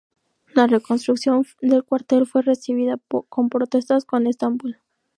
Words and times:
La 0.55 0.65
reconstrucción 0.65 1.45
del 1.61 1.83
cuartel 1.83 2.25
fue 2.25 2.41
recibida 2.41 2.97
con 3.29 3.49
protestas 3.49 4.07
en 4.13 4.25
Estambul. 4.25 4.77